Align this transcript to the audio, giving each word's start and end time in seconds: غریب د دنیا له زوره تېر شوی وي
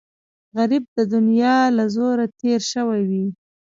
غریب 0.57 0.83
د 0.97 0.99
دنیا 1.13 1.55
له 1.77 1.85
زوره 1.95 2.25
تېر 2.39 2.59
شوی 2.71 3.01
وي 3.09 3.25